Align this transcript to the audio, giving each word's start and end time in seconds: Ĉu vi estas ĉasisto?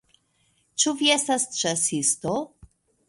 Ĉu 0.83 0.93
vi 1.01 1.11
estas 1.17 1.45
ĉasisto? 1.59 2.35